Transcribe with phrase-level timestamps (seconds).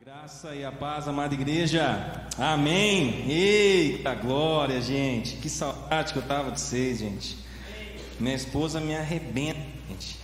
[0.00, 1.82] graça e a paz, amada igreja.
[2.38, 3.28] Amém.
[3.28, 5.36] Eita glória, gente.
[5.38, 7.36] Que saudade que eu tava de vocês, gente.
[8.20, 9.58] Minha esposa me arrebenta,
[9.88, 10.16] gente.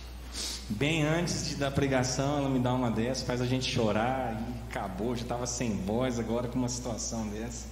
[0.69, 4.69] Bem antes de da pregação, ela me dá uma dessa, faz a gente chorar e
[4.69, 5.13] acabou.
[5.13, 7.67] Já estava sem voz agora com uma situação dessa.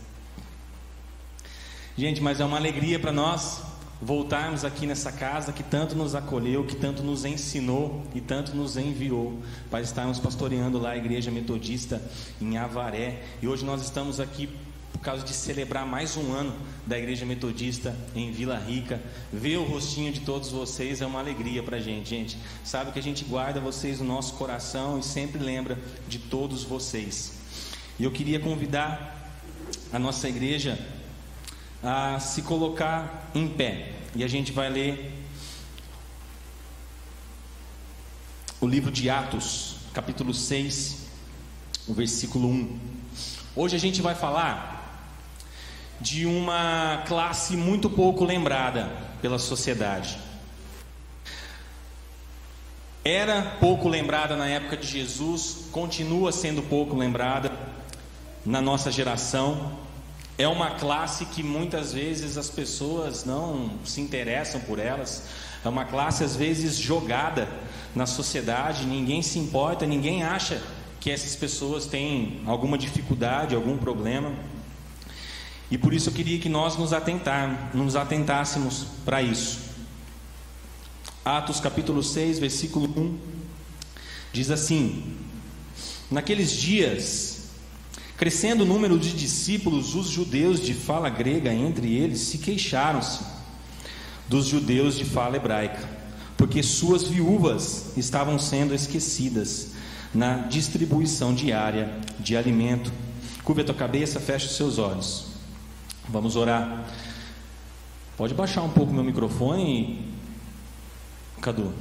[1.97, 3.61] Gente, mas é uma alegria para nós
[4.03, 8.75] voltarmos aqui nessa casa que tanto nos acolheu, que tanto nos ensinou e tanto nos
[8.75, 9.39] enviou
[9.71, 12.01] para estarmos pastoreando lá a igreja metodista
[12.41, 13.23] em Avaré.
[13.41, 14.49] E hoje nós estamos aqui
[14.91, 16.53] por causa de celebrar mais um ano
[16.85, 19.01] da igreja metodista em Vila Rica.
[19.31, 22.37] Ver o rostinho de todos vocês é uma alegria para gente, gente.
[22.63, 27.39] Sabe que a gente guarda vocês no nosso coração e sempre lembra de todos vocês.
[27.97, 29.31] E eu queria convidar
[29.93, 30.77] a nossa igreja
[31.83, 33.91] a se colocar em pé.
[34.15, 35.11] E a gente vai ler
[38.61, 41.07] o livro de Atos, capítulo 6,
[41.87, 42.79] o versículo 1.
[43.55, 45.09] Hoje a gente vai falar
[45.99, 48.89] de uma classe muito pouco lembrada
[49.21, 50.17] pela sociedade.
[53.03, 57.51] Era pouco lembrada na época de Jesus, continua sendo pouco lembrada
[58.45, 59.77] na nossa geração,
[60.37, 65.23] é uma classe que muitas vezes as pessoas não se interessam por elas.
[65.63, 67.47] É uma classe às vezes jogada
[67.95, 70.61] na sociedade, ninguém se importa, ninguém acha
[70.99, 74.33] que essas pessoas têm alguma dificuldade, algum problema.
[75.69, 79.59] E por isso eu queria que nós nos, atentar, nos atentássemos para isso.
[81.23, 83.17] Atos capítulo 6, versículo 1
[84.33, 85.15] diz assim:
[86.09, 87.42] Naqueles dias
[88.23, 93.19] Crescendo o número de discípulos, os judeus de fala grega entre eles se queixaram-se
[94.29, 95.85] dos judeus de fala hebraica,
[96.37, 99.71] porque suas viúvas estavam sendo esquecidas
[100.13, 102.93] na distribuição diária de alimento.
[103.43, 105.25] Curva a tua cabeça, feche os seus olhos.
[106.07, 106.85] Vamos orar.
[108.15, 110.15] Pode baixar um pouco meu microfone,
[111.41, 111.73] Cadu.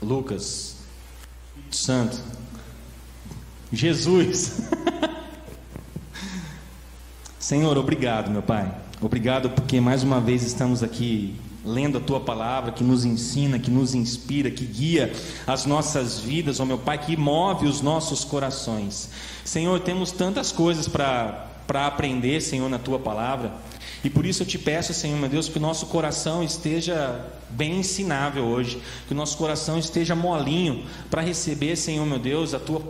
[0.00, 0.76] Lucas,
[1.68, 2.16] Santo,
[3.72, 4.60] Jesus.
[7.46, 8.68] Senhor, obrigado, meu Pai.
[9.00, 13.70] Obrigado porque mais uma vez estamos aqui lendo a tua palavra que nos ensina, que
[13.70, 15.12] nos inspira, que guia
[15.46, 19.10] as nossas vidas, ó oh meu Pai, que move os nossos corações.
[19.44, 21.46] Senhor, temos tantas coisas para
[21.86, 23.52] aprender, Senhor, na tua palavra.
[24.02, 27.78] E por isso eu te peço, Senhor, meu Deus, que o nosso coração esteja bem
[27.78, 32.82] ensinável hoje, que o nosso coração esteja molinho para receber, Senhor, meu Deus, a tua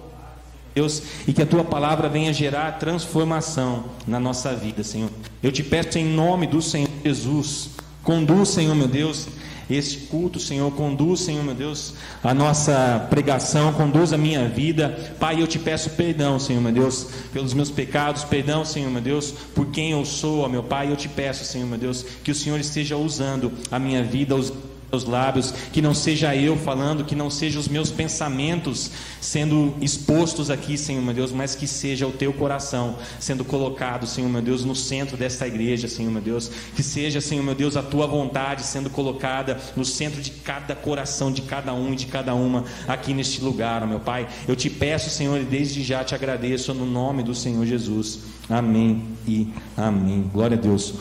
[0.77, 5.09] Deus, e que a tua palavra venha gerar transformação na nossa vida, Senhor.
[5.43, 7.71] Eu te peço em nome do Senhor Jesus,
[8.05, 9.27] conduz, Senhor meu Deus,
[9.71, 15.15] este culto, Senhor, conduz, Senhor meu Deus, a nossa pregação, conduz a minha vida.
[15.19, 19.33] Pai, eu te peço perdão, Senhor meu Deus, pelos meus pecados, perdão, Senhor meu Deus,
[19.55, 20.93] por quem eu sou, meu Pai.
[20.93, 24.53] Eu te peço, Senhor meu Deus, que o Senhor esteja usando a minha vida, os
[24.91, 30.51] meus lábios, que não seja eu falando, que não sejam os meus pensamentos sendo expostos
[30.51, 34.65] aqui, Senhor meu Deus, mas que seja o teu coração sendo colocado, Senhor meu Deus,
[34.65, 38.63] no centro desta igreja, Senhor meu Deus, que seja, Senhor meu Deus, a tua vontade
[38.63, 43.13] sendo colocada no centro de cada coração, de cada um e de cada uma aqui
[43.13, 44.29] neste lugar, meu Pai.
[44.47, 48.21] Eu te peço, Senhor, e desde já te agradeço no nome do Senhor Jesus.
[48.49, 50.31] Amém e amém.
[50.33, 50.95] Glória a Deus.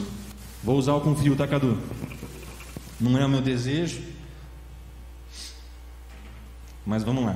[0.64, 1.78] Vou usar o confio, tá, Cadu?
[3.00, 4.02] Não é o meu desejo,
[6.86, 7.36] mas vamos lá.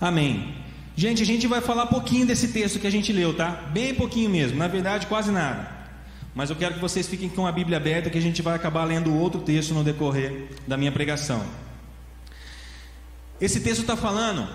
[0.00, 0.54] Amém.
[0.96, 3.50] Gente, a gente vai falar pouquinho desse texto que a gente leu, tá?
[3.72, 5.68] Bem pouquinho mesmo, na verdade, quase nada.
[6.34, 8.84] Mas eu quero que vocês fiquem com a Bíblia aberta, que a gente vai acabar
[8.84, 11.44] lendo outro texto no decorrer da minha pregação.
[13.40, 14.48] Esse texto está falando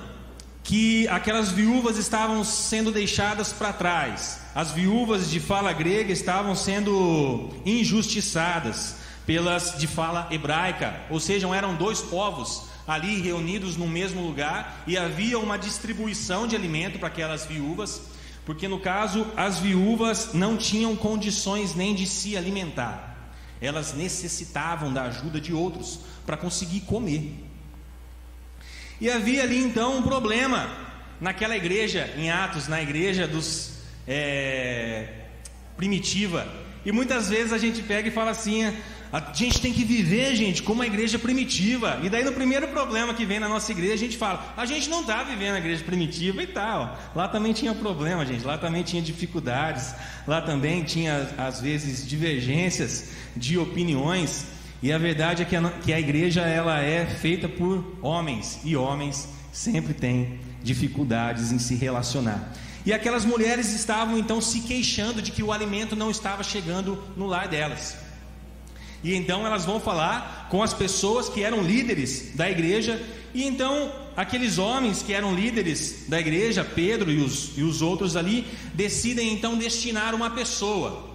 [0.66, 4.40] que aquelas viúvas estavam sendo deixadas para trás.
[4.56, 8.96] As viúvas de fala grega estavam sendo injustiçadas
[9.28, 14.98] pelas de fala hebraica, ou seja, eram dois povos ali reunidos no mesmo lugar e
[14.98, 18.02] havia uma distribuição de alimento para aquelas viúvas,
[18.44, 23.32] porque no caso as viúvas não tinham condições nem de se alimentar.
[23.62, 27.45] Elas necessitavam da ajuda de outros para conseguir comer.
[29.00, 30.70] E havia ali então um problema
[31.20, 33.74] naquela igreja, em Atos, na igreja dos
[34.08, 35.08] é,
[35.76, 36.48] primitiva.
[36.86, 38.72] E muitas vezes a gente pega e fala assim:
[39.12, 42.00] a gente tem que viver, gente, como uma igreja primitiva.
[42.04, 44.90] E daí no primeiro problema que vem na nossa igreja, a gente fala: a gente
[44.90, 47.00] não está vivendo a igreja primitiva e tal.
[47.16, 48.46] Lá também tinha problema, gente.
[48.46, 49.96] Lá também tinha dificuldades.
[50.28, 54.46] Lá também tinha às vezes divergências de opiniões.
[54.82, 58.76] E a verdade é que a, que a igreja ela é feita por homens e
[58.76, 62.54] homens sempre têm dificuldades em se relacionar.
[62.86, 67.26] E aquelas mulheres estavam então se queixando de que o alimento não estava chegando no
[67.26, 67.98] lar delas.
[69.04, 73.02] E então elas vão falar com as pessoas que eram líderes da igreja,
[73.34, 78.16] e então aqueles homens que eram líderes da igreja, Pedro e os, e os outros
[78.16, 81.15] ali, decidem então destinar uma pessoa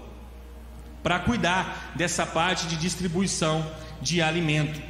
[1.03, 3.65] para cuidar dessa parte de distribuição
[4.01, 4.81] de alimento.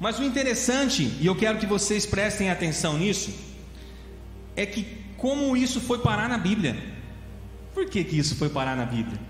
[0.00, 3.34] Mas o interessante, e eu quero que vocês prestem atenção nisso,
[4.54, 4.86] é que
[5.16, 6.76] como isso foi parar na Bíblia.
[7.74, 9.20] Por que, que isso foi parar na Bíblia?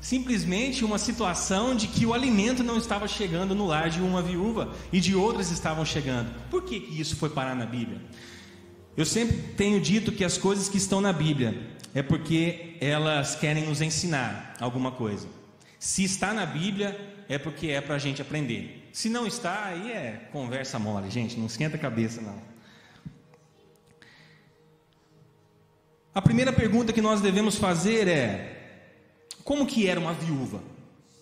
[0.00, 4.74] Simplesmente uma situação de que o alimento não estava chegando no lar de uma viúva
[4.92, 6.30] e de outras estavam chegando.
[6.50, 8.02] Por que, que isso foi parar na Bíblia?
[8.94, 13.66] Eu sempre tenho dito que as coisas que estão na Bíblia é porque elas querem
[13.66, 15.28] nos ensinar alguma coisa.
[15.78, 16.98] Se está na Bíblia,
[17.28, 18.90] é porque é para a gente aprender.
[18.92, 22.42] Se não está, aí é conversa mole, gente, não esquenta a cabeça não.
[26.12, 28.86] A primeira pergunta que nós devemos fazer é:
[29.44, 30.60] como que era uma viúva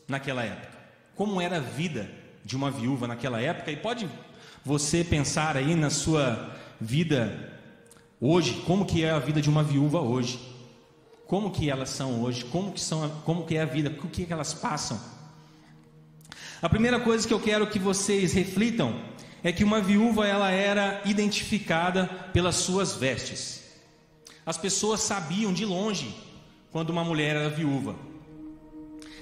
[0.09, 0.79] naquela época?
[1.15, 2.11] Como era a vida
[2.45, 3.71] de uma viúva naquela época?
[3.71, 4.09] E pode
[4.65, 7.59] você pensar aí na sua vida
[8.21, 10.52] hoje, como que é a vida de uma viúva hoje?
[11.33, 12.45] Como que elas são hoje?
[12.45, 13.89] Como que são, como que é a vida?
[14.05, 15.01] O que, que elas passam?
[16.61, 19.01] A primeira coisa que eu quero que vocês reflitam
[19.43, 23.63] é que uma viúva ela era identificada pelas suas vestes.
[24.45, 26.15] As pessoas sabiam de longe
[26.71, 27.97] quando uma mulher era viúva.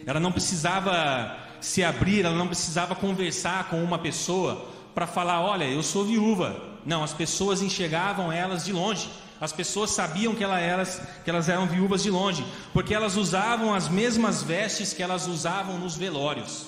[0.05, 5.65] Ela não precisava se abrir, ela não precisava conversar com uma pessoa para falar: Olha,
[5.65, 6.61] eu sou viúva.
[6.85, 9.09] Não, as pessoas enxergavam elas de longe.
[9.41, 12.45] As pessoas sabiam que, elas, que elas eram viúvas de longe,
[12.75, 16.67] porque elas usavam as mesmas vestes que elas usavam nos velórios.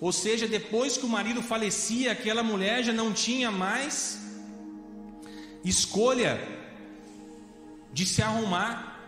[0.00, 4.20] Ou seja, depois que o marido falecia, aquela mulher já não tinha mais
[5.62, 6.40] escolha
[7.92, 8.98] de se arrumar,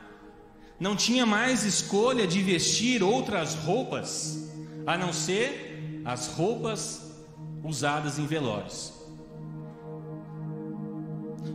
[0.78, 4.46] não tinha mais escolha de vestir outras roupas,
[4.86, 7.00] a não ser as roupas
[7.64, 8.92] usadas em velórios.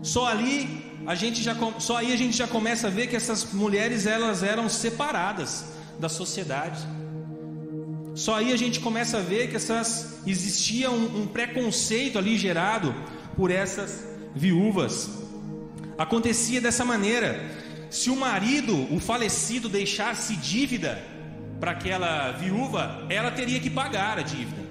[0.01, 3.51] Só ali a gente já só aí a gente já começa a ver que essas
[3.53, 5.65] mulheres elas eram separadas
[5.99, 6.79] da sociedade.
[8.15, 12.93] Só aí a gente começa a ver que essas existia um, um preconceito ali gerado
[13.35, 14.05] por essas
[14.35, 15.09] viúvas.
[15.97, 17.39] Acontecia dessa maneira:
[17.89, 21.01] se o marido, o falecido, deixasse dívida
[21.59, 24.69] para aquela viúva, ela teria que pagar a dívida.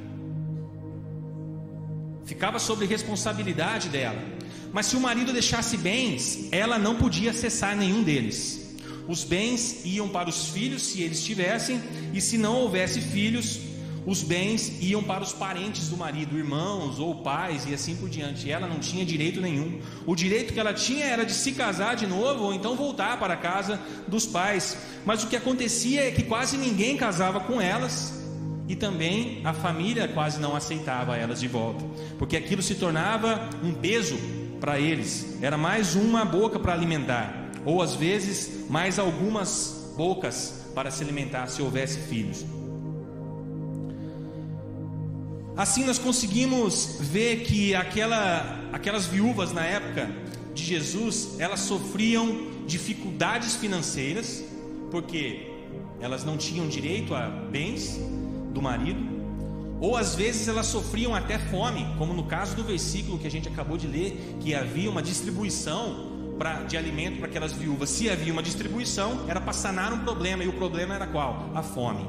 [2.25, 4.38] Ficava sobre responsabilidade dela.
[4.73, 8.76] Mas se o marido deixasse bens, ela não podia acessar nenhum deles.
[9.06, 11.81] Os bens iam para os filhos, se eles tivessem,
[12.12, 13.59] e se não houvesse filhos,
[14.06, 18.50] os bens iam para os parentes do marido, irmãos ou pais e assim por diante.
[18.50, 19.81] Ela não tinha direito nenhum.
[20.06, 23.35] O direito que ela tinha era de se casar de novo ou então voltar para
[23.35, 24.79] a casa dos pais.
[25.05, 28.19] Mas o que acontecia é que quase ninguém casava com elas
[28.67, 31.85] e também a família quase não aceitava elas de volta,
[32.19, 34.19] porque aquilo se tornava um peso
[34.60, 35.38] para eles.
[35.40, 41.46] Era mais uma boca para alimentar, ou às vezes mais algumas bocas para se alimentar
[41.49, 42.44] se houvesse filhos.
[45.56, 50.08] Assim nós conseguimos ver que aquela, aquelas viúvas na época
[50.55, 54.44] de Jesus, elas sofriam dificuldades financeiras,
[54.91, 55.50] porque
[56.00, 57.98] elas não tinham direito a bens
[58.53, 59.18] do marido,
[59.81, 63.49] ou às vezes elas sofriam até fome, como no caso do versículo que a gente
[63.49, 67.91] acabou de ler, que havia uma distribuição pra, de alimento para aquelas viúvas.
[67.91, 71.51] Se havia uma distribuição, era para sanar um problema, e o problema era qual?
[71.55, 72.06] A fome.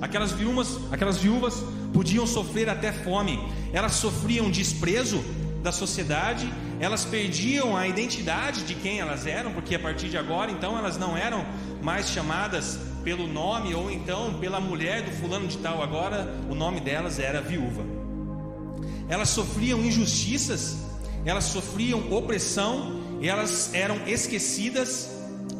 [0.00, 3.38] Aquelas viúvas, aquelas viúvas podiam sofrer até fome,
[3.72, 5.24] elas sofriam desprezo
[5.62, 10.50] da sociedade, elas perdiam a identidade de quem elas eram, porque a partir de agora,
[10.50, 11.44] então, elas não eram
[11.82, 16.80] mais chamadas pelo nome ou então pela mulher do fulano de tal, agora o nome
[16.80, 17.84] delas era viúva.
[19.08, 20.78] Elas sofriam injustiças,
[21.24, 25.08] elas sofriam opressão, elas eram esquecidas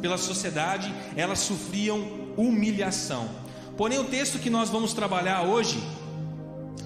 [0.01, 3.29] pela sociedade, elas sofriam humilhação.
[3.77, 5.81] Porém, o texto que nós vamos trabalhar hoje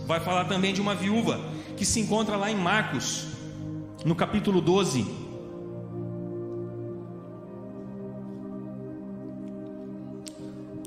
[0.05, 1.41] vai falar também de uma viúva
[1.75, 3.25] que se encontra lá em Marcos,
[4.05, 5.30] no capítulo 12.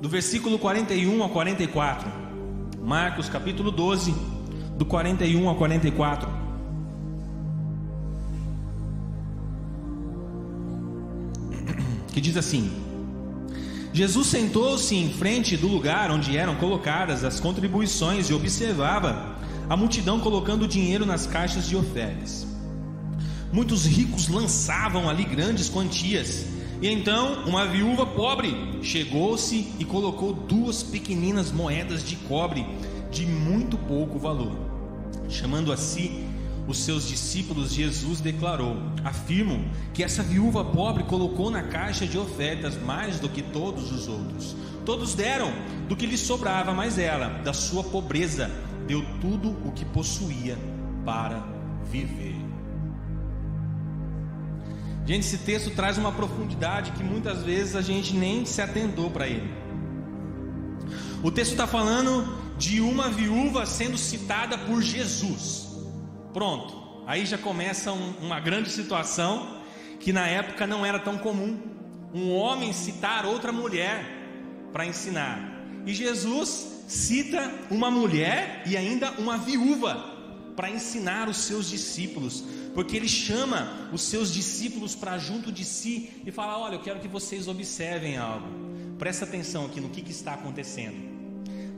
[0.04, 2.12] Do versículo 41 ao 44.
[2.82, 4.14] Marcos, capítulo 12,
[4.76, 6.28] do 41 ao 44.
[12.12, 12.70] Que diz assim:
[13.94, 19.38] Jesus sentou-se em frente do lugar onde eram colocadas as contribuições e observava
[19.70, 22.46] a multidão colocando dinheiro nas caixas de ofertas.
[23.50, 26.44] Muitos ricos lançavam ali grandes quantias.
[26.80, 32.66] E então uma viúva pobre chegou-se e colocou duas pequeninas moedas de cobre
[33.10, 34.56] de muito pouco valor.
[35.28, 36.24] Chamando a si
[36.66, 42.80] os seus discípulos, Jesus declarou: Afirmo que essa viúva pobre colocou na caixa de ofertas
[42.82, 44.56] mais do que todos os outros.
[44.84, 45.50] Todos deram
[45.88, 48.50] do que lhe sobrava, mas ela, da sua pobreza,
[48.86, 50.58] deu tudo o que possuía
[51.04, 51.42] para
[51.90, 52.43] viver.
[55.06, 59.28] Gente, esse texto traz uma profundidade que muitas vezes a gente nem se atentou para
[59.28, 59.52] ele.
[61.22, 65.68] O texto está falando de uma viúva sendo citada por Jesus.
[66.32, 69.58] Pronto, aí já começa um, uma grande situação
[70.00, 71.58] que na época não era tão comum.
[72.14, 74.04] Um homem citar outra mulher
[74.72, 75.38] para ensinar.
[75.84, 80.12] E Jesus cita uma mulher e ainda uma viúva
[80.56, 82.44] para ensinar os seus discípulos,
[82.74, 87.00] porque ele chama os seus discípulos para junto de si e fala: Olha, eu quero
[87.00, 88.48] que vocês observem algo,
[88.98, 91.14] presta atenção aqui no que, que está acontecendo.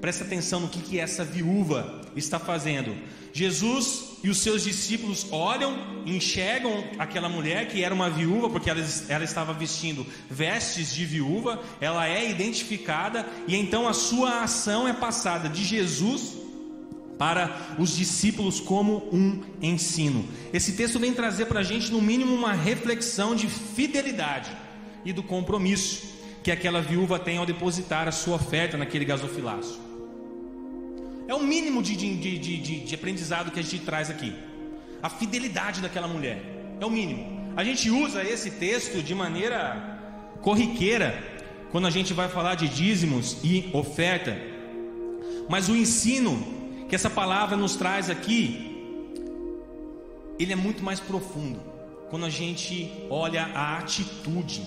[0.01, 2.95] Presta atenção no que, que essa viúva está fazendo.
[3.33, 5.75] Jesus e os seus discípulos olham,
[6.07, 11.63] enxergam aquela mulher que era uma viúva, porque ela, ela estava vestindo vestes de viúva,
[11.81, 16.46] ela é identificada, e então a sua ação é passada de Jesus
[17.19, 20.25] para os discípulos como um ensino.
[20.53, 24.51] Esse texto vem trazer para a gente, no mínimo, uma reflexão de fidelidade
[25.05, 29.81] e do compromisso que aquela viúva tem ao depositar a sua oferta naquele gasofilaço.
[31.27, 34.33] É o mínimo de, de, de, de, aprendizado que a gente traz aqui.
[35.03, 36.41] A fidelidade daquela mulher.
[36.81, 37.53] É o mínimo.
[37.57, 39.99] A gente usa esse texto de maneira
[40.41, 41.21] corriqueira
[41.73, 44.37] quando a gente vai falar de dízimos e oferta.
[45.49, 48.75] Mas o ensino que essa palavra nos traz aqui,
[50.39, 51.61] ele é muito mais profundo.
[52.11, 54.63] Quando a gente olha a atitude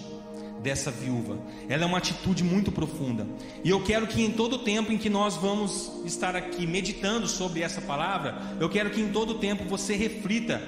[0.61, 1.37] dessa viúva.
[1.67, 3.25] Ela é uma atitude muito profunda.
[3.63, 7.27] E eu quero que em todo o tempo em que nós vamos estar aqui meditando
[7.27, 10.61] sobre essa palavra, eu quero que em todo o tempo você reflita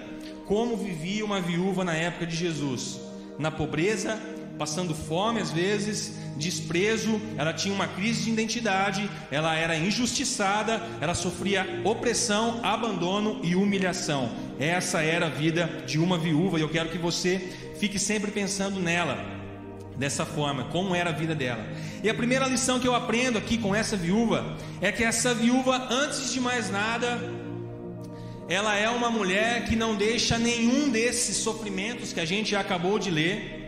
[0.46, 3.00] como vivia uma viúva na época de Jesus,
[3.38, 4.20] na pobreza,
[4.58, 11.13] passando fome às vezes, desprezo, ela tinha uma crise de identidade, ela era injustiçada, ela
[11.13, 14.31] sofria opressão, abandono e humilhação.
[14.60, 17.39] Essa era a vida de uma viúva e eu quero que você
[17.79, 19.17] fique sempre pensando nela
[19.98, 21.63] dessa forma, como era a vida dela.
[22.03, 25.88] E a primeira lição que eu aprendo aqui com essa viúva é que essa viúva,
[25.91, 27.20] antes de mais nada,
[28.50, 33.10] ela é uma mulher que não deixa nenhum desses sofrimentos que a gente acabou de
[33.10, 33.61] ler,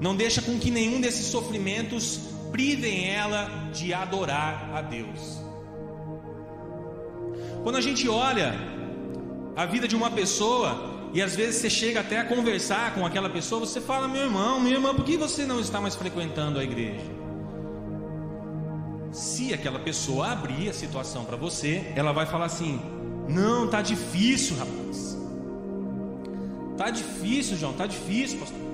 [0.00, 5.40] não deixa com que nenhum desses sofrimentos privem ela de adorar a Deus.
[7.62, 8.54] Quando a gente olha
[9.56, 13.30] a vida de uma pessoa, e às vezes você chega até a conversar com aquela
[13.30, 16.64] pessoa, você fala: Meu irmão, minha irmã, por que você não está mais frequentando a
[16.64, 17.00] igreja?
[19.12, 22.80] Se aquela pessoa abrir a situação para você, ela vai falar assim:
[23.28, 25.16] Não, tá difícil, rapaz.
[26.76, 28.65] Tá difícil, João, tá difícil, pastor.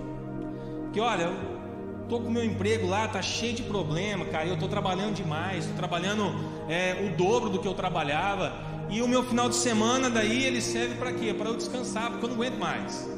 [0.93, 4.47] Porque olha, eu tô com meu emprego lá, tá cheio de problema, cara.
[4.47, 6.35] Eu tô trabalhando demais, tô trabalhando
[6.69, 8.53] é, o dobro do que eu trabalhava.
[8.91, 11.33] E o meu final de semana daí ele serve para quê?
[11.33, 13.09] Para eu descansar, porque eu não aguento mais.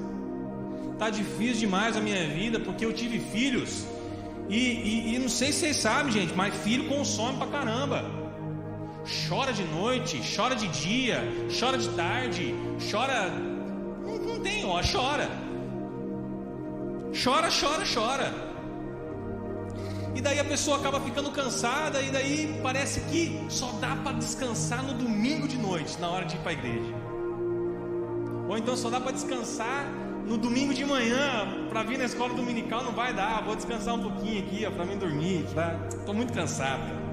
[1.00, 3.84] Tá difícil demais a minha vida, porque eu tive filhos.
[4.48, 8.04] E, e, e não sei se vocês sabem, gente, mas filho consome pra caramba.
[9.28, 11.24] Chora de noite, chora de dia,
[11.58, 12.54] chora de tarde,
[12.88, 13.30] chora.
[14.06, 15.43] Não, não tem, ó, chora.
[17.14, 18.34] Chora, chora, chora.
[20.16, 24.82] E daí a pessoa acaba ficando cansada e daí parece que só dá para descansar
[24.82, 26.94] no domingo de noite, na hora de ir para a igreja.
[28.48, 29.86] Ou então só dá para descansar
[30.26, 34.02] no domingo de manhã, para vir na escola dominical não vai dar, vou descansar um
[34.02, 35.78] pouquinho aqui, para mim dormir, tá?
[36.12, 37.04] Muito cansado.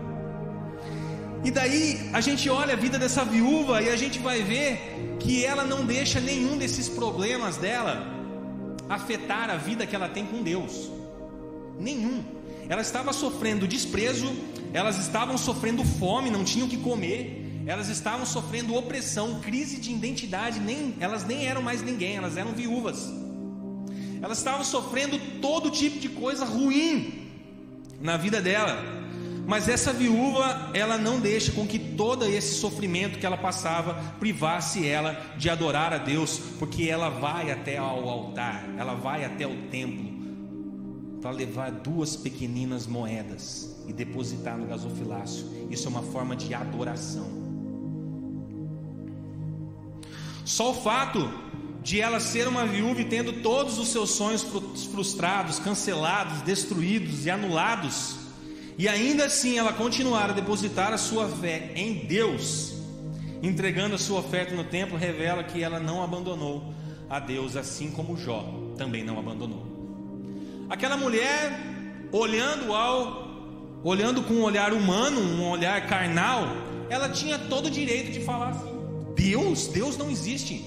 [1.43, 5.45] E daí a gente olha a vida dessa viúva e a gente vai ver que
[5.45, 8.20] ela não deixa nenhum desses problemas dela
[8.93, 10.89] afetar a vida que ela tem com Deus.
[11.79, 12.23] Nenhum.
[12.67, 14.31] Ela estava sofrendo desprezo,
[14.73, 19.91] elas estavam sofrendo fome, não tinham o que comer, elas estavam sofrendo opressão, crise de
[19.91, 23.09] identidade, nem, elas nem eram mais ninguém, elas eram viúvas.
[24.21, 27.29] Elas estavam sofrendo todo tipo de coisa ruim
[27.99, 29.00] na vida dela.
[29.51, 34.87] Mas essa viúva, ela não deixa com que todo esse sofrimento que ela passava privasse
[34.87, 39.63] ela de adorar a Deus, porque ela vai até ao altar, ela vai até o
[39.63, 40.09] templo
[41.21, 45.45] para levar duas pequeninas moedas e depositar no gasofilácio.
[45.69, 47.27] Isso é uma forma de adoração.
[50.45, 51.29] Só o fato
[51.83, 54.47] de ela ser uma viúva e tendo todos os seus sonhos
[54.93, 58.20] frustrados, cancelados, destruídos e anulados,
[58.81, 62.73] e ainda assim ela continuar a depositar a sua fé em Deus,
[63.43, 66.73] entregando a sua oferta no templo, revela que ela não abandonou
[67.07, 68.43] a Deus, assim como Jó
[68.75, 69.67] também não abandonou.
[70.67, 71.59] Aquela mulher
[72.11, 73.29] olhando ao
[73.83, 76.47] olhando com um olhar humano, um olhar carnal,
[76.89, 78.79] ela tinha todo o direito de falar assim:
[79.15, 80.65] Deus, Deus não existe.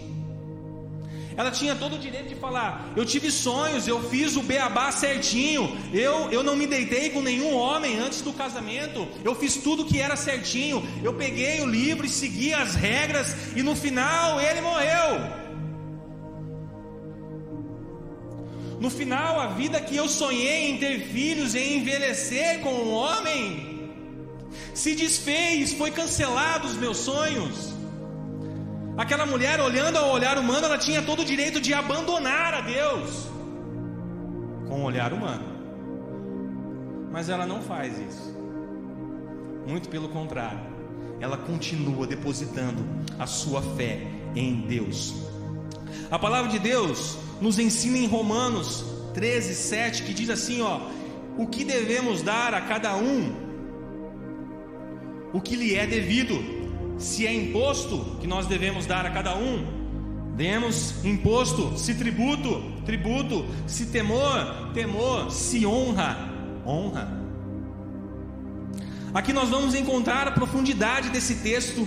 [1.37, 5.77] Ela tinha todo o direito de falar: Eu tive sonhos, eu fiz o beabá certinho,
[5.93, 10.01] eu, eu não me deitei com nenhum homem antes do casamento, eu fiz tudo que
[10.01, 15.45] era certinho, eu peguei o livro e segui as regras, e no final ele morreu.
[18.81, 23.91] No final, a vida que eu sonhei em ter filhos, em envelhecer com um homem,
[24.75, 27.74] se desfez, foi cancelado os meus sonhos.
[28.97, 33.27] Aquela mulher, olhando ao olhar humano, ela tinha todo o direito de abandonar a Deus
[34.69, 35.45] com o olhar humano.
[37.11, 38.35] Mas ela não faz isso.
[39.67, 40.61] Muito pelo contrário,
[41.21, 42.85] ela continua depositando
[43.19, 45.15] a sua fé em Deus.
[46.11, 48.85] A palavra de Deus nos ensina em Romanos
[49.15, 50.81] 13, 7, que diz assim: ó,
[51.37, 53.33] o que devemos dar a cada um,
[55.33, 56.54] o que lhe é devido,
[56.99, 59.65] se é imposto que nós devemos dar a cada um,
[60.37, 66.17] demos imposto, se tributo, tributo, se temor, temor, se honra,
[66.67, 67.25] honra.
[69.13, 71.87] Aqui nós vamos encontrar a profundidade desse texto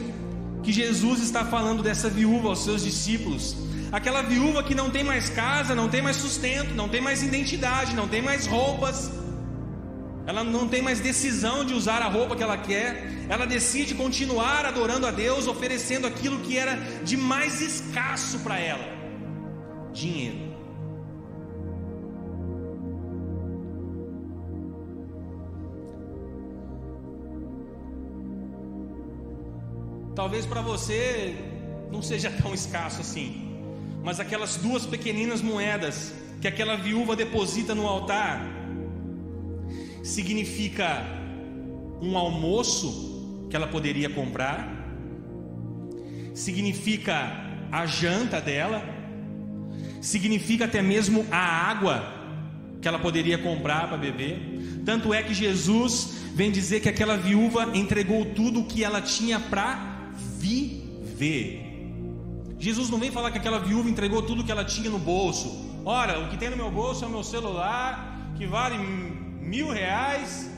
[0.63, 3.55] que Jesus está falando dessa viúva aos seus discípulos.
[3.91, 7.95] Aquela viúva que não tem mais casa, não tem mais sustento, não tem mais identidade,
[7.95, 9.11] não tem mais roupas.
[10.25, 13.16] Ela não tem mais decisão de usar a roupa que ela quer.
[13.29, 18.86] Ela decide continuar adorando a Deus, oferecendo aquilo que era de mais escasso para ela:
[19.92, 20.48] dinheiro.
[30.16, 31.35] Talvez para você
[31.92, 33.55] não seja tão escasso assim.
[34.03, 38.42] Mas aquelas duas pequeninas moedas que aquela viúva deposita no altar
[40.03, 41.05] significa
[42.01, 43.17] um almoço
[43.50, 44.68] que ela poderia comprar,
[46.33, 47.16] significa
[47.72, 48.83] a janta dela,
[50.01, 52.14] significa até mesmo a água
[52.81, 54.81] que ela poderia comprar para beber.
[54.86, 59.40] Tanto é que Jesus vem dizer que aquela viúva entregou tudo o que ela tinha
[59.40, 61.68] para viver.
[62.60, 65.66] Jesus não vem falar que aquela viúva entregou tudo que ela tinha no bolso.
[65.83, 70.50] Ora, o que tem no meu bolso é o meu celular, que vale mil reais.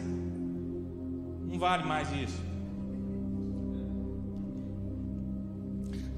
[1.48, 2.49] Não vale mais isso.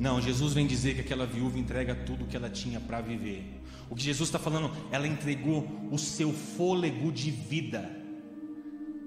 [0.01, 3.61] Não, Jesus vem dizer que aquela viúva entrega tudo que ela tinha para viver.
[3.87, 7.87] O que Jesus está falando, ela entregou o seu fôlego de vida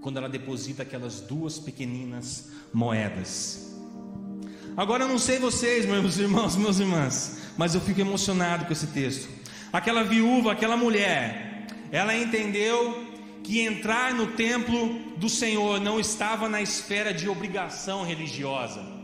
[0.00, 3.76] quando ela deposita aquelas duas pequeninas moedas.
[4.76, 8.86] Agora eu não sei vocês, meus irmãos, meus irmãs, mas eu fico emocionado com esse
[8.86, 9.28] texto.
[9.72, 13.04] Aquela viúva, aquela mulher, ela entendeu
[13.42, 19.03] que entrar no templo do Senhor não estava na esfera de obrigação religiosa.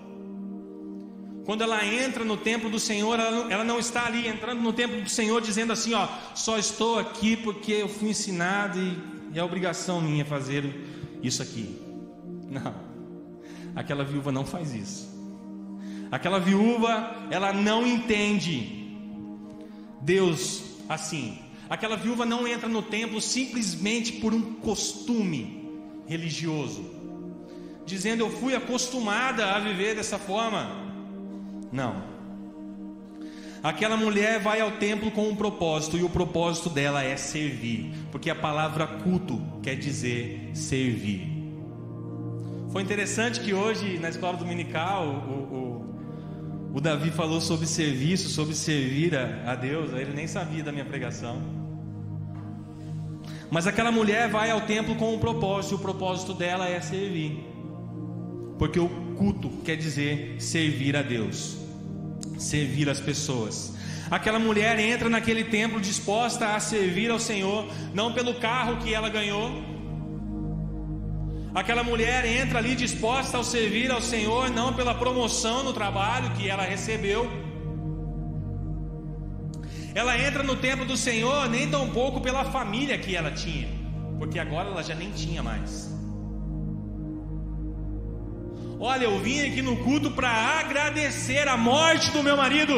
[1.50, 4.72] Quando ela entra no templo do Senhor, ela não, ela não, está ali entrando no
[4.72, 8.96] templo do Senhor dizendo assim: Ó, só estou aqui porque eu fui ensinado e,
[9.34, 10.72] e é obrigação minha fazer
[11.20, 11.76] isso aqui.
[12.48, 12.72] Não,
[13.74, 15.12] aquela viúva não faz isso.
[16.12, 18.96] Aquela viúva, ela não entende
[20.02, 21.36] Deus assim.
[21.68, 25.68] Aquela viúva não entra no templo simplesmente por um costume
[26.06, 26.88] religioso,
[27.84, 30.89] dizendo eu fui acostumada a viver dessa forma.
[31.72, 32.02] Não.
[33.62, 38.30] Aquela mulher vai ao templo com um propósito e o propósito dela é servir, porque
[38.30, 41.28] a palavra culto quer dizer servir.
[42.70, 45.70] Foi interessante que hoje na escola dominical o, o
[46.72, 50.84] o Davi falou sobre serviço, sobre servir a, a Deus, ele nem sabia da minha
[50.84, 51.42] pregação.
[53.50, 57.44] Mas aquela mulher vai ao templo com um propósito, e o propósito dela é servir.
[58.56, 61.58] Porque o culto quer dizer servir a Deus,
[62.40, 63.74] servir as pessoas.
[64.10, 69.08] Aquela mulher entra naquele templo disposta a servir ao Senhor, não pelo carro que ela
[69.08, 69.70] ganhou,
[71.52, 76.48] Aquela mulher entra ali disposta ao servir ao Senhor, não pela promoção no trabalho que
[76.48, 77.28] ela recebeu.
[79.92, 83.68] Ela entra no templo do Senhor nem tão pouco pela família que ela tinha,
[84.16, 85.90] porque agora ela já nem tinha mais.
[88.82, 92.74] Olha, eu vim aqui no culto para agradecer a morte do meu marido.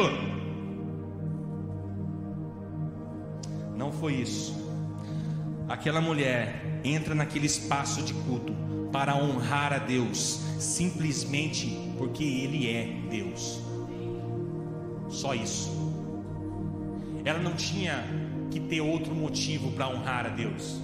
[3.77, 4.53] Não foi isso.
[5.69, 8.53] Aquela mulher entra naquele espaço de culto
[8.91, 13.61] para honrar a Deus, simplesmente porque Ele é Deus.
[15.07, 15.71] Só isso.
[17.23, 18.03] Ela não tinha
[18.51, 20.81] que ter outro motivo para honrar a Deus.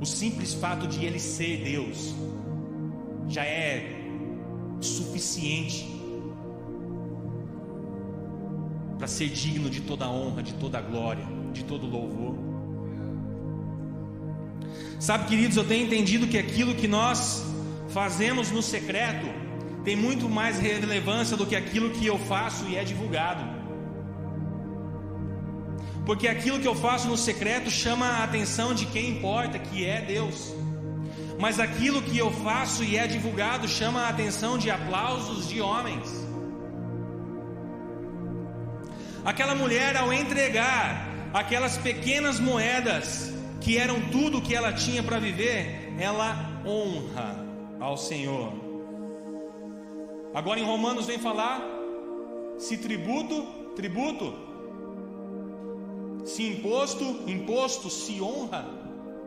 [0.00, 2.12] O simples fato de Ele ser Deus
[3.28, 4.00] já é
[4.80, 5.98] suficiente
[8.96, 12.36] para ser digno de toda honra, de toda glória, de todo louvor.
[14.98, 17.44] Sabe, queridos, eu tenho entendido que aquilo que nós
[17.90, 19.26] fazemos no secreto
[19.84, 23.58] tem muito mais relevância do que aquilo que eu faço e é divulgado.
[26.04, 30.00] Porque aquilo que eu faço no secreto chama a atenção de quem importa, que é
[30.00, 30.52] Deus.
[31.38, 36.26] Mas aquilo que eu faço e é divulgado chama a atenção de aplausos de homens.
[39.24, 45.92] Aquela mulher, ao entregar aquelas pequenas moedas, que eram tudo que ela tinha para viver,
[45.98, 47.44] ela honra
[47.78, 48.52] ao Senhor.
[50.34, 51.60] Agora em Romanos vem falar
[52.58, 53.46] se tributo,
[53.76, 54.34] tributo,
[56.24, 58.66] se imposto, imposto, se honra,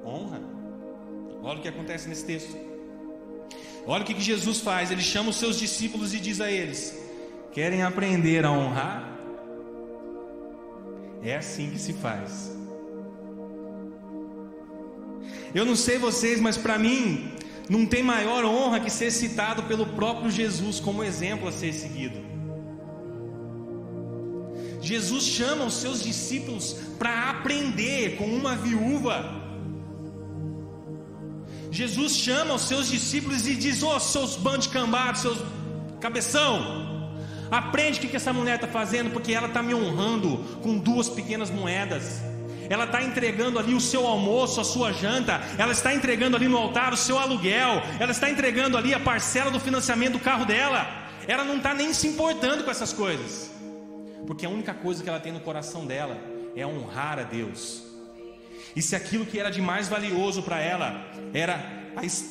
[0.06, 0.51] honra.
[1.44, 2.56] Olha o que acontece nesse texto.
[3.86, 4.92] Olha o que Jesus faz.
[4.92, 6.98] Ele chama os seus discípulos e diz a eles:
[7.52, 9.20] Querem aprender a honrar?
[11.24, 12.52] É assim que se faz.
[15.54, 17.32] Eu não sei vocês, mas para mim,
[17.70, 22.32] não tem maior honra que ser citado pelo próprio Jesus como exemplo a ser seguido.
[24.82, 29.41] Jesus chama os seus discípulos para aprender com uma viúva.
[31.82, 35.40] Jesus chama os seus discípulos e diz: Ô oh, seus bandos cambados, seus
[36.00, 37.16] cabeção,
[37.50, 41.10] aprende o que, que essa mulher está fazendo, porque ela está me honrando com duas
[41.10, 42.22] pequenas moedas
[42.70, 46.58] ela está entregando ali o seu almoço, a sua janta, ela está entregando ali no
[46.58, 50.88] altar o seu aluguel, ela está entregando ali a parcela do financiamento do carro dela.
[51.28, 53.52] Ela não está nem se importando com essas coisas,
[54.26, 56.18] porque a única coisa que ela tem no coração dela
[56.56, 57.91] é honrar a Deus.
[58.76, 61.82] E se aquilo que era de mais valioso para ela era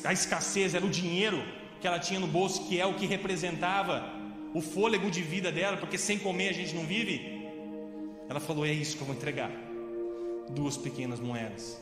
[0.03, 1.43] a escassez, era o dinheiro
[1.79, 4.21] que ela tinha no bolso, que é o que representava
[4.53, 7.49] o fôlego de vida dela, porque sem comer a gente não vive.
[8.29, 9.51] Ela falou: É isso que eu vou entregar
[10.49, 11.81] duas pequenas moedas.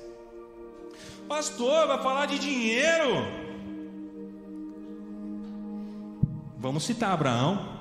[1.27, 3.09] Pastor, vai falar de dinheiro?
[6.57, 7.79] Vamos citar Abraão.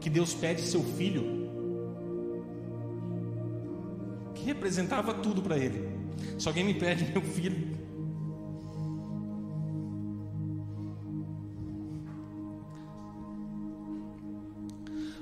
[0.00, 1.45] Que Deus pede seu filho,
[4.46, 5.88] representava tudo para ele.
[6.38, 7.76] Se alguém me pede meu filho,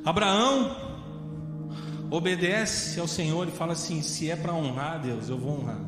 [0.04, 0.76] Abraão
[2.10, 5.80] obedece ao Senhor e fala assim: se é para honrar Deus, eu vou honrar.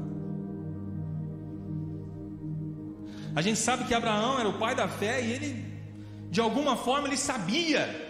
[3.34, 5.66] A gente sabe que Abraão era o pai da fé e ele,
[6.30, 8.05] de alguma forma, ele sabia.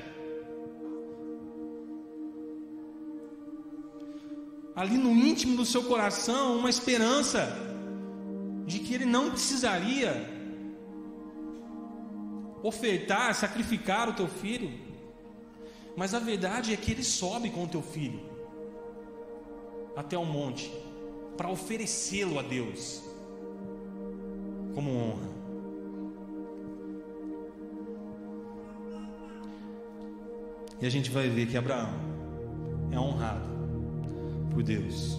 [4.77, 7.49] Ali no íntimo do seu coração, uma esperança
[8.67, 10.31] de que ele não precisaria
[12.63, 14.71] ofertar, sacrificar o teu filho.
[15.97, 18.21] Mas a verdade é que ele sobe com o teu filho
[19.97, 20.71] até o monte
[21.39, 23.03] para oferecê-lo a Deus
[24.75, 25.37] como honra.
[30.83, 31.95] E a gente vai ver que Abraão
[32.93, 33.56] é honrado
[34.57, 35.19] por Deus.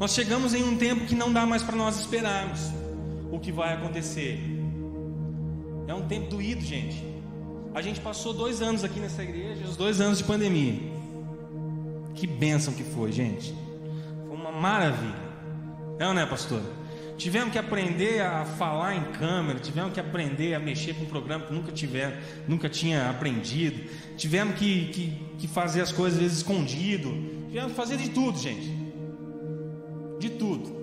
[0.00, 2.60] Nós chegamos em um tempo que não dá mais para nós esperarmos
[3.30, 4.40] o que vai acontecer.
[5.86, 7.04] É um tempo doído, gente.
[7.72, 10.80] A gente passou dois anos aqui nessa igreja, os dois anos de pandemia.
[12.16, 13.54] Que bênção que foi, gente.
[14.26, 15.28] Foi uma maravilha.
[16.00, 16.60] É ou não é, pastor?
[17.18, 21.44] Tivemos que aprender a falar em câmera, tivemos que aprender a mexer com um programa
[21.46, 23.90] que nunca tiver, nunca tinha aprendido.
[24.16, 27.10] Tivemos que, que, que fazer as coisas às vezes escondido.
[27.48, 28.72] Tivemos que fazer de tudo, gente.
[30.20, 30.78] De tudo.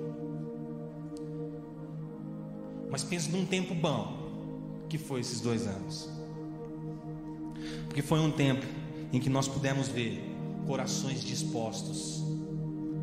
[2.91, 6.09] Mas pensa num tempo bom que foi esses dois anos.
[7.85, 8.65] Porque foi um tempo
[9.13, 10.21] em que nós pudemos ver
[10.67, 12.21] corações dispostos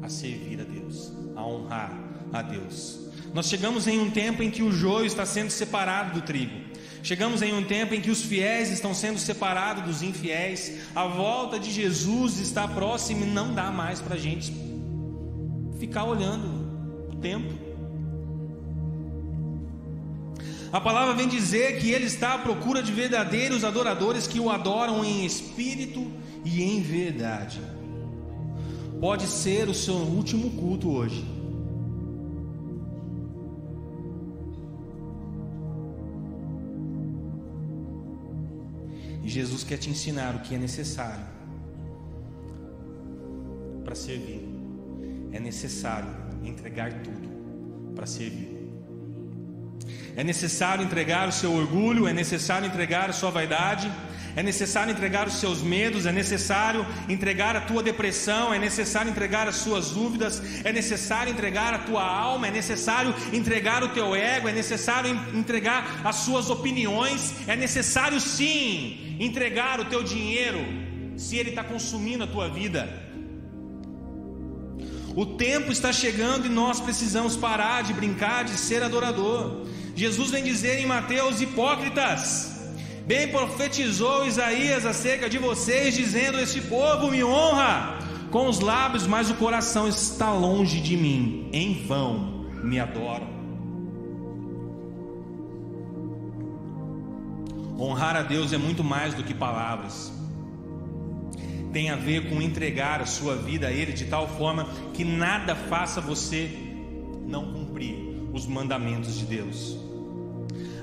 [0.02, 1.98] a servir a Deus, a honrar
[2.30, 3.02] a Deus.
[3.34, 6.72] Nós chegamos em um tempo em que o joio está sendo separado do trigo.
[7.02, 11.58] Chegamos em um tempo em que os fiéis estão sendo separados dos infiéis, a volta
[11.58, 14.52] de Jesus está próxima e não dá mais para a gente
[15.80, 16.46] ficar olhando
[17.12, 17.52] o tempo.
[20.72, 25.04] A palavra vem dizer que Ele está à procura de verdadeiros adoradores que o adoram
[25.04, 26.10] em espírito
[26.44, 27.60] e em verdade.
[29.00, 31.31] Pode ser o seu último culto hoje.
[39.32, 41.24] Jesus quer te ensinar o que é necessário
[43.82, 44.46] para servir.
[45.32, 46.10] É necessário
[46.44, 47.30] entregar tudo
[47.94, 48.61] para servir.
[50.16, 53.90] É necessário entregar o seu orgulho, é necessário entregar a sua vaidade,
[54.34, 59.46] é necessário entregar os seus medos, é necessário entregar a tua depressão, é necessário entregar
[59.46, 64.48] as suas dúvidas, é necessário entregar a tua alma, é necessário entregar o teu ego,
[64.48, 70.60] é necessário entregar as suas opiniões, é necessário sim entregar o teu dinheiro,
[71.16, 73.11] se ele está consumindo a tua vida.
[75.14, 79.66] O tempo está chegando e nós precisamos parar de brincar de ser adorador.
[79.94, 82.52] Jesus vem dizer em Mateus: hipócritas,
[83.06, 87.98] Bem profetizou Isaías acerca de vocês, dizendo: Este povo me honra
[88.30, 93.28] com os lábios, mas o coração está longe de mim, em vão me adoram.
[97.78, 100.21] Honrar a Deus é muito mais do que palavras.
[101.72, 105.54] Tem a ver com entregar a sua vida a Ele de tal forma que nada
[105.54, 106.50] faça você
[107.26, 107.96] não cumprir
[108.32, 109.78] os mandamentos de Deus.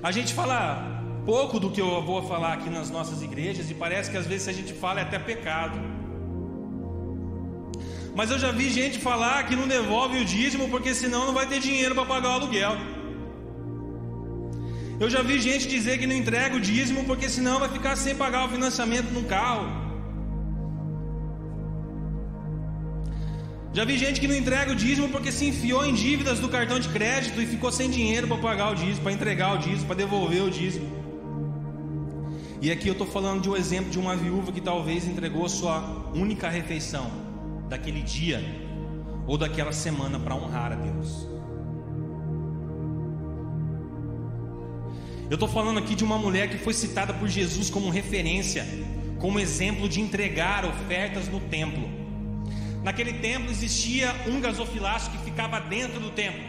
[0.01, 4.09] A gente fala pouco do que eu vou falar aqui nas nossas igrejas e parece
[4.09, 5.79] que às vezes a gente fala é até pecado.
[8.15, 11.47] Mas eu já vi gente falar que não devolve o dízimo porque senão não vai
[11.47, 12.75] ter dinheiro para pagar o aluguel.
[14.99, 18.15] Eu já vi gente dizer que não entrega o dízimo porque senão vai ficar sem
[18.15, 19.88] pagar o financiamento no carro.
[23.71, 26.79] Já vi gente que não entrega o dízimo porque se enfiou em dívidas do cartão
[26.79, 29.95] de crédito e ficou sem dinheiro para pagar o dízimo, para entregar o dízimo, para
[29.95, 30.89] devolver o dízimo.
[32.61, 35.49] E aqui eu estou falando de um exemplo de uma viúva que talvez entregou a
[35.49, 37.11] sua única refeição
[37.69, 38.43] daquele dia
[39.27, 41.27] ou daquela semana para honrar a Deus.
[45.29, 48.65] Eu estou falando aqui de uma mulher que foi citada por Jesus como referência,
[49.19, 51.98] como exemplo de entregar ofertas no templo.
[52.89, 56.41] Naquele templo existia um gasofilácio que ficava dentro do templo.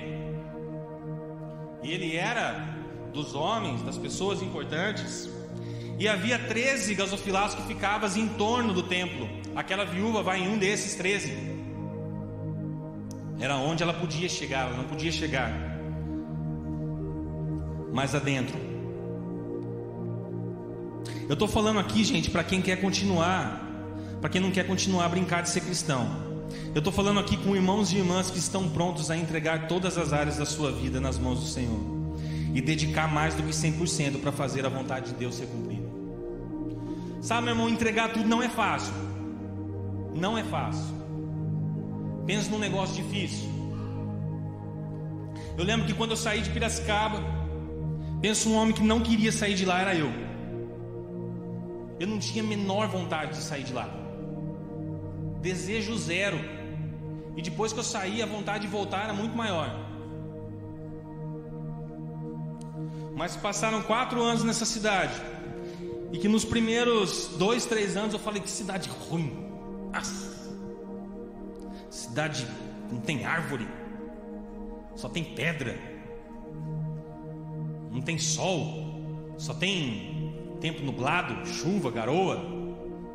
[1.83, 2.67] E ele era
[3.13, 5.29] dos homens, das pessoas importantes.
[5.99, 9.29] E havia 13 gasofilácios que ficavam em torno do templo.
[9.55, 11.37] Aquela viúva vai em um desses 13.
[13.39, 15.53] Era onde ela podia chegar, ela não podia chegar
[17.93, 18.59] mais adentro.
[21.29, 23.63] Eu estou falando aqui, gente, para quem quer continuar,
[24.23, 26.30] para quem não quer continuar a brincar de ser cristão.
[26.75, 30.13] Eu estou falando aqui com irmãos e irmãs que estão prontos a entregar todas as
[30.13, 31.81] áreas da sua vida nas mãos do Senhor
[32.55, 35.89] e dedicar mais do que 100% para fazer a vontade de Deus ser cumprida.
[37.21, 38.93] Sabe, meu irmão, entregar tudo não é fácil.
[40.15, 40.95] Não é fácil.
[42.27, 43.49] Pensa num negócio difícil.
[45.57, 47.23] Eu lembro que quando eu saí de Piracicaba,
[48.21, 50.11] penso um homem que não queria sair de lá era eu.
[51.99, 54.00] Eu não tinha a menor vontade de sair de lá.
[55.41, 56.39] Desejo zero.
[57.37, 59.71] E depois que eu saí, a vontade de voltar era muito maior.
[63.17, 65.15] Mas passaram quatro anos nessa cidade.
[66.13, 69.47] E que nos primeiros dois, três anos eu falei que cidade ruim.
[69.93, 70.41] Nossa.
[71.89, 72.47] Cidade
[72.91, 73.69] não tem árvore,
[74.95, 75.79] só tem pedra,
[77.91, 82.37] não tem sol, só tem tempo nublado, chuva, garoa,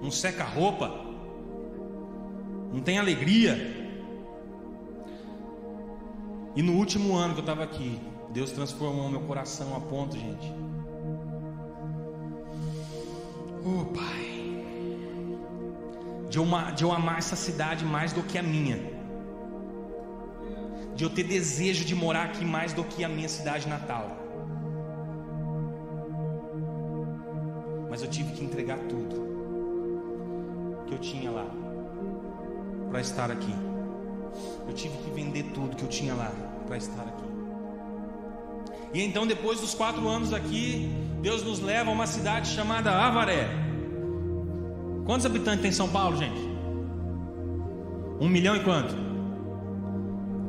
[0.02, 1.05] não seca roupa,
[2.76, 3.54] não tem alegria.
[6.56, 8.00] E no último ano que eu estava aqui,
[8.32, 10.54] Deus transformou meu coração a ponto, gente,
[13.68, 14.62] Oh, Pai,
[16.30, 18.78] de eu, de eu amar essa cidade mais do que a minha,
[20.94, 24.06] de eu ter desejo de morar aqui mais do que a minha cidade natal.
[27.90, 29.16] Mas eu tive que entregar tudo
[30.86, 31.65] que eu tinha lá
[32.96, 33.54] para estar aqui.
[34.66, 36.32] Eu tive que vender tudo que eu tinha lá
[36.66, 37.26] para estar aqui.
[38.94, 40.90] E então, depois dos quatro anos aqui,
[41.22, 43.50] Deus nos leva a uma cidade chamada Avaré.
[45.06, 46.40] Quantos habitantes tem São Paulo, gente?
[48.22, 48.96] Um milhão e quanto?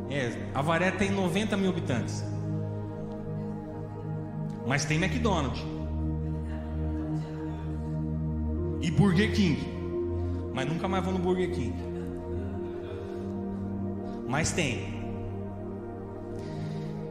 [0.09, 2.25] É, Avaré tem 90 mil habitantes.
[4.65, 5.65] Mas tem McDonald's.
[8.81, 9.59] e Burger King,
[10.55, 11.96] mas nunca mais vou no Burger King.
[14.29, 15.07] Mas tem.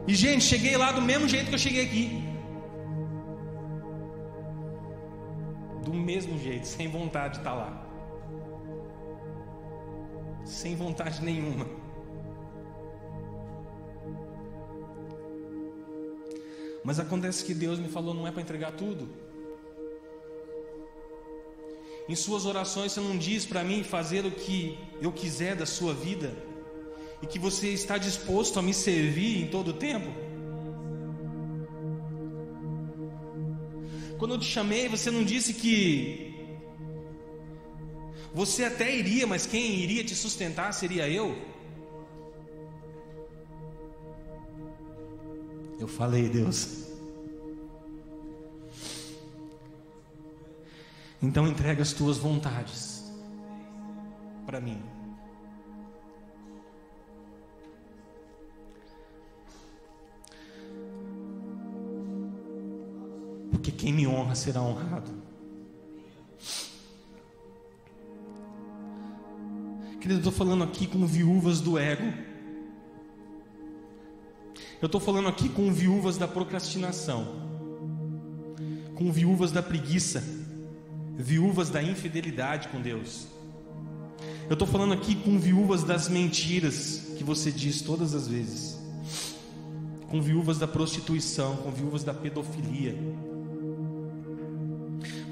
[0.06, 2.22] E gente, cheguei lá do mesmo jeito que eu cheguei aqui.
[5.82, 7.82] Do mesmo jeito, sem vontade de estar lá.
[10.44, 11.66] Sem vontade nenhuma.
[16.84, 19.08] Mas acontece que Deus me falou não é para entregar tudo.
[22.08, 25.92] Em suas orações você não diz para mim fazer o que eu quiser da sua
[25.92, 26.32] vida
[27.22, 30.08] e que você está disposto a me servir em todo o tempo?
[34.18, 36.34] Quando eu te chamei, você não disse que
[38.34, 41.36] você até iria, mas quem iria te sustentar seria eu?
[45.78, 46.86] Eu falei, Deus.
[51.22, 53.04] Então entrega as tuas vontades
[54.44, 54.95] para mim.
[63.56, 65.10] Porque quem me honra será honrado.
[69.98, 72.12] Querido, eu estou falando aqui com viúvas do ego.
[74.80, 77.26] Eu estou falando aqui com viúvas da procrastinação,
[78.94, 80.22] com viúvas da preguiça,
[81.16, 83.26] viúvas da infidelidade com Deus.
[84.50, 88.78] Eu estou falando aqui com viúvas das mentiras que você diz todas as vezes,
[90.10, 92.94] com viúvas da prostituição, com viúvas da pedofilia,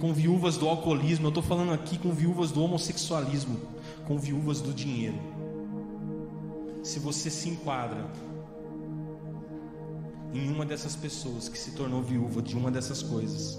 [0.05, 1.25] com viúvas do alcoolismo.
[1.25, 3.59] Eu estou falando aqui com viúvas do homossexualismo,
[4.07, 5.19] com viúvas do dinheiro.
[6.83, 8.07] Se você se enquadra
[10.35, 13.59] em uma dessas pessoas que se tornou viúva de uma dessas coisas,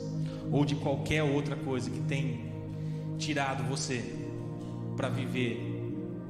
[0.51, 2.53] ou de qualquer outra coisa que tem
[3.17, 4.03] tirado você
[4.95, 5.57] para viver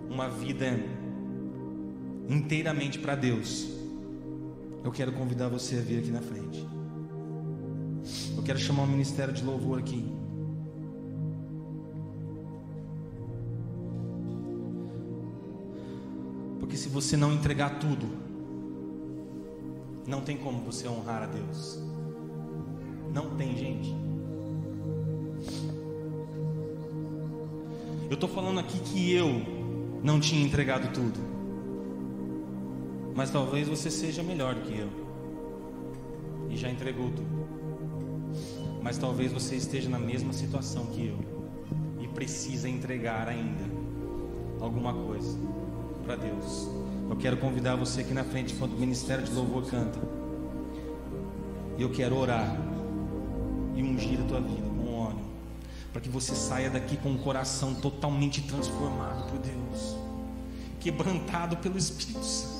[0.09, 0.79] uma vida
[2.29, 3.67] inteiramente para Deus,
[4.81, 6.74] eu quero convidar você a vir aqui na frente.
[8.45, 10.05] Quero chamar o ministério de louvor aqui.
[16.59, 18.05] Porque se você não entregar tudo,
[20.07, 21.79] não tem como você honrar a Deus.
[23.11, 23.95] Não tem, gente.
[28.07, 29.41] Eu estou falando aqui que eu
[30.03, 31.19] não tinha entregado tudo.
[33.15, 34.89] Mas talvez você seja melhor do que eu.
[36.51, 37.44] E já entregou tudo.
[38.85, 41.17] Mas talvez você esteja na mesma situação que eu.
[41.99, 43.63] E precisa entregar ainda
[44.61, 45.39] alguma coisa
[46.03, 46.69] para Deus.
[47.09, 49.99] Eu quero convidar você aqui na frente, enquanto o Ministério de Louvor canta.
[51.79, 52.55] E eu quero orar
[53.75, 55.25] e ungir a tua vida com óleo,
[55.91, 59.97] para que você saia daqui com o coração totalmente transformado por Deus,
[60.79, 62.54] quebrantado pelo Espírito Santo.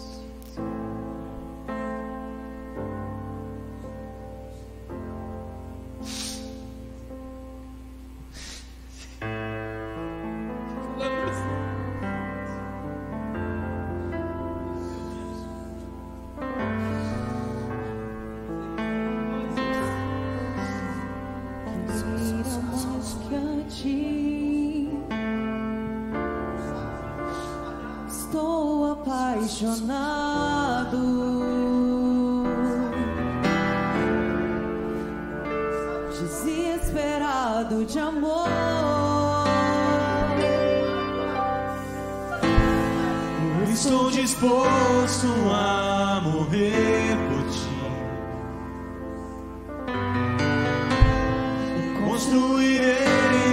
[52.25, 53.05] construirei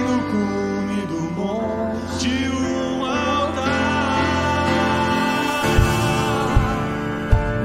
[0.07, 4.65] no cume do monte um altar.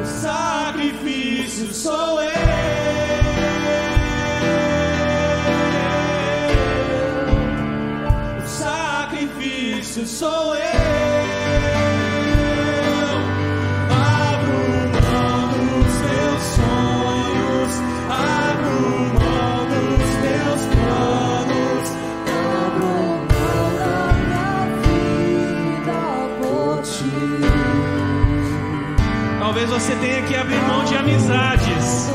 [0.03, 2.29] O sacrifício sou eu.
[8.45, 10.68] O sacrifício sou eu.
[29.79, 32.11] você tenha que abrir mão de amizades.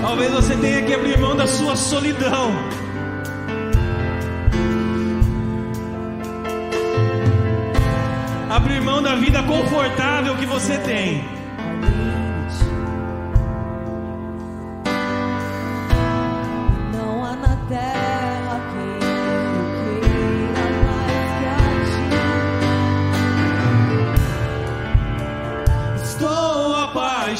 [0.00, 2.52] Talvez você tenha que abrir mão da sua solidão.
[8.48, 11.33] Abrir mão da vida confortável que você tem.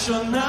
[0.04, 0.43] apaixonado.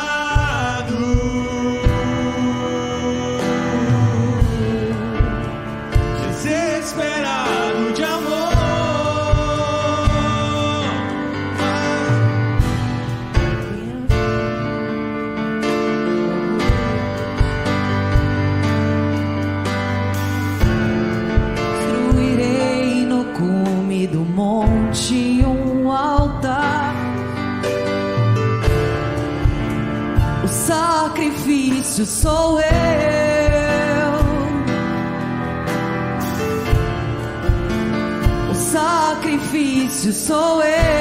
[40.11, 40.94] Sou eu.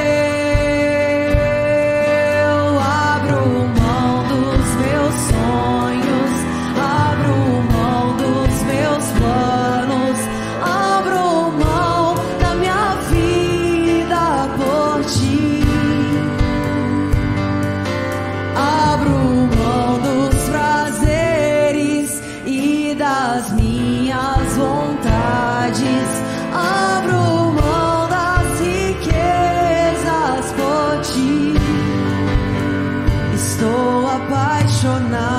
[34.85, 35.34] 说那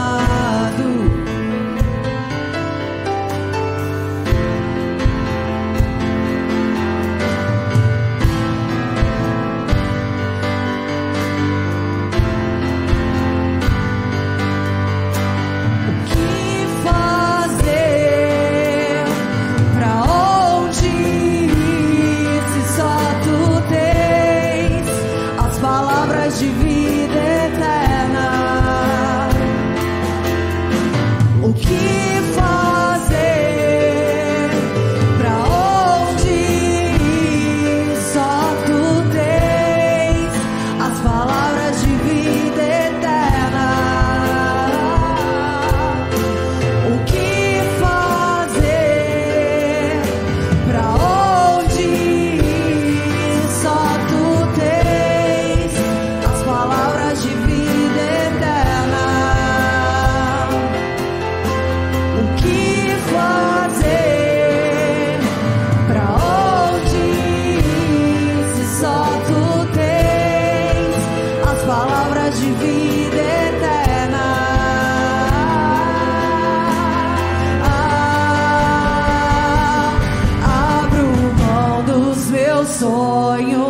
[82.76, 83.40] Soy.
[83.40, 83.65] you.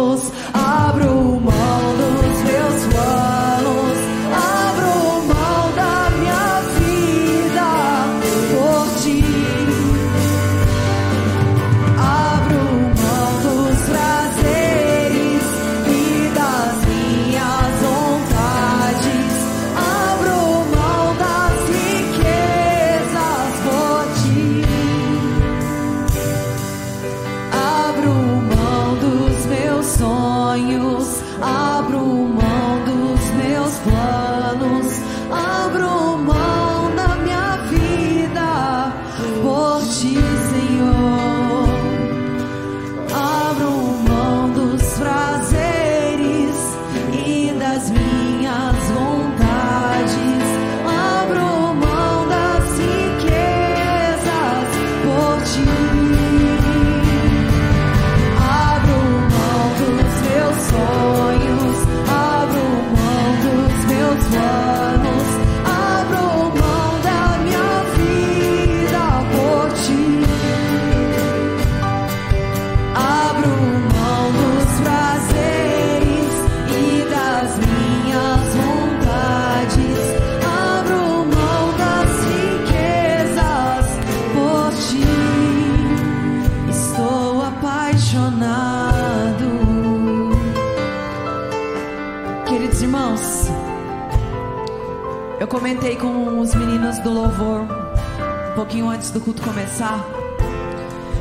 [99.05, 100.03] antes do culto começar,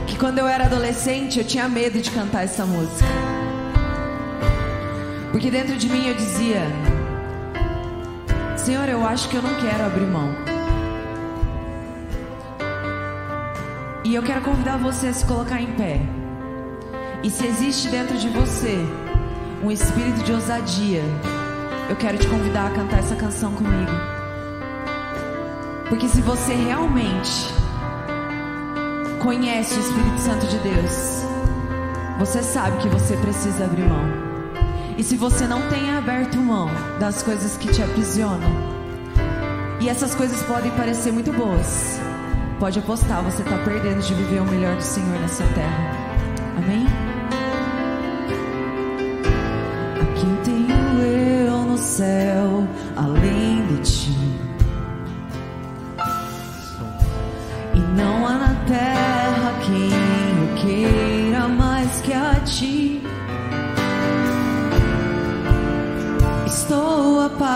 [0.06, 3.04] que quando eu era adolescente eu tinha medo de cantar essa música.
[5.30, 6.62] Porque dentro de mim eu dizia:
[8.56, 10.30] Senhor, eu acho que eu não quero abrir mão.
[14.04, 16.00] E eu quero convidar você a se colocar em pé.
[17.22, 18.78] E se existe dentro de você
[19.62, 21.02] um espírito de ousadia,
[21.90, 23.92] eu quero te convidar a cantar essa canção comigo.
[25.88, 27.53] Porque se você realmente
[29.24, 31.24] conhece o Espírito Santo de Deus,
[32.18, 34.04] você sabe que você precisa abrir mão.
[34.98, 36.68] E se você não tem aberto mão
[37.00, 38.50] das coisas que te aprisionam,
[39.80, 41.98] e essas coisas podem parecer muito boas,
[42.60, 45.90] pode apostar, você está perdendo de viver o melhor do Senhor nessa terra.
[46.58, 46.86] Amém?
[50.20, 54.13] Quem tenho eu no céu além de ti?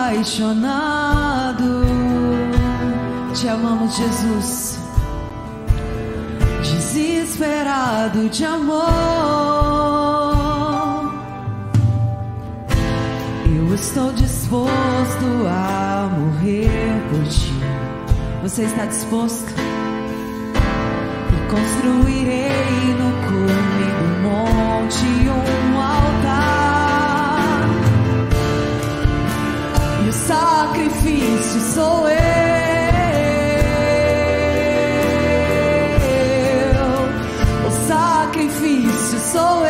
[0.09, 1.83] Apaixonado,
[3.35, 4.79] te amamos, Jesus.
[6.63, 8.79] Desesperado de amor.
[13.45, 16.69] Eu estou disposto a morrer
[17.11, 17.53] por ti.
[18.41, 19.53] Você está disposto?
[21.29, 25.58] E construirei no cume do monte um
[30.69, 32.19] sacrifício sou eu.
[37.67, 39.68] O sacrifício sou eu.